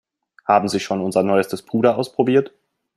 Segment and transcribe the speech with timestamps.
[0.47, 2.51] Haben Sie schon unser neuestes Puder ausprobiert?